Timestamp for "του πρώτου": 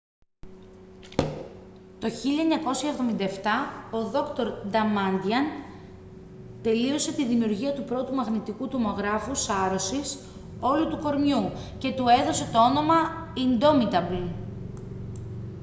7.73-8.13